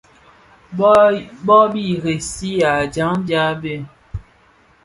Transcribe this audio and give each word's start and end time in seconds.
Bu 1.45 1.61
i 1.85 1.87
resihà 2.05 2.73
dyangdyag 2.93 3.53
béé. 3.61 3.79